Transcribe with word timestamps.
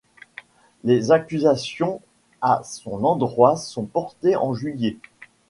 Les 0.83 1.11
accusations 1.11 2.01
à 2.41 2.61
son 2.63 3.03
endroit 3.03 3.55
sont 3.55 3.85
portées 3.85 4.35
en 4.35 4.51
juillet. 4.55 4.97